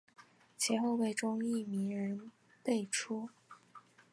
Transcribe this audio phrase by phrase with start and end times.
[0.57, 2.31] 其后辈中亦名人
[2.63, 3.29] 辈出。